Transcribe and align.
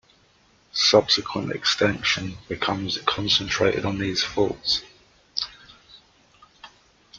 Subsequent 0.73 1.51
extension 1.51 2.35
becomes 2.49 2.97
concentrated 3.05 3.85
on 3.85 3.99
these 3.99 4.23
faults. 4.23 4.81